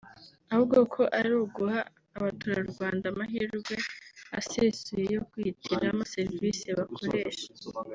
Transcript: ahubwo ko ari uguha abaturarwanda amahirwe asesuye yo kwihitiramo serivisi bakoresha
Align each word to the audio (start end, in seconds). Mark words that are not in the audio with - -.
ahubwo 0.51 0.79
ko 0.93 1.01
ari 1.17 1.29
uguha 1.43 1.79
abaturarwanda 2.17 3.05
amahirwe 3.11 3.75
asesuye 4.39 5.05
yo 5.15 5.21
kwihitiramo 5.29 6.03
serivisi 6.15 6.67
bakoresha 6.79 7.47